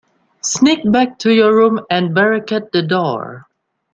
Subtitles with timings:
[0.41, 3.45] Sneak back to your room and barricade the door.